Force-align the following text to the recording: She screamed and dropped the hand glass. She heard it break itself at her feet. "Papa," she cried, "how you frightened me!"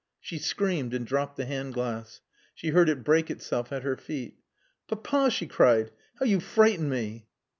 She 0.19 0.39
screamed 0.39 0.95
and 0.95 1.05
dropped 1.05 1.37
the 1.37 1.45
hand 1.45 1.75
glass. 1.75 2.21
She 2.55 2.69
heard 2.69 2.89
it 2.89 3.03
break 3.03 3.29
itself 3.29 3.71
at 3.71 3.83
her 3.83 3.95
feet. 3.95 4.33
"Papa," 4.87 5.29
she 5.29 5.45
cried, 5.45 5.91
"how 6.19 6.25
you 6.25 6.39
frightened 6.39 6.89
me!" 6.89 7.27